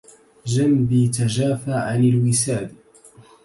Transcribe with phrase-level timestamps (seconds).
[0.45, 2.75] جنبي تجافى عن الوساد